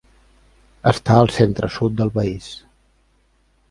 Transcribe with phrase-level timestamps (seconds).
[0.93, 2.53] Està al centre-sud del país.